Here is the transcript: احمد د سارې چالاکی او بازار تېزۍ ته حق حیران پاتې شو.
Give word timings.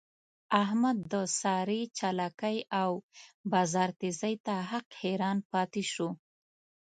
احمد 0.63 0.97
د 1.11 1.13
سارې 1.39 1.81
چالاکی 1.97 2.57
او 2.81 2.91
بازار 3.51 3.89
تېزۍ 3.99 4.35
ته 4.45 4.53
حق 4.69 4.87
حیران 5.01 5.37
پاتې 5.51 5.83
شو. 5.91 6.09